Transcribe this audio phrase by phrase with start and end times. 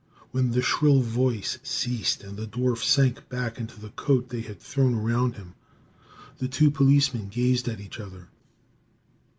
[0.31, 4.59] When the shrill voice ceased and the dwarf sank back into the coat they had
[4.59, 5.53] thrown around him,
[6.39, 8.29] the two policemen gazed at each other.